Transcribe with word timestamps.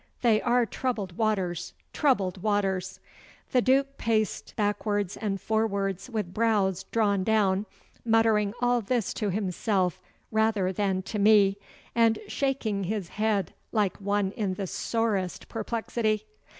They 0.23 0.41
are 0.41 0.65
troubled 0.65 1.15
waters 1.15 1.73
troubled 1.93 2.41
waters!' 2.41 2.99
The 3.51 3.61
Duke 3.61 3.99
paced 3.99 4.55
backwards 4.55 5.15
and 5.15 5.39
forwards 5.39 6.09
with 6.09 6.33
brows 6.33 6.85
drawn 6.85 7.23
down, 7.23 7.67
muttering 8.03 8.55
all 8.61 8.81
this 8.81 9.13
to 9.13 9.29
himself 9.29 10.01
rather 10.31 10.73
than 10.73 11.03
to 11.03 11.19
me, 11.19 11.57
and 11.93 12.17
shaking 12.27 12.85
his 12.85 13.09
head 13.09 13.53
like 13.71 13.97
one 13.97 14.31
in 14.31 14.55
the 14.55 14.65
sorest 14.65 15.47
perplexity. 15.47 16.25